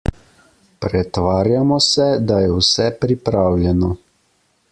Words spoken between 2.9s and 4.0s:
pripravljeno.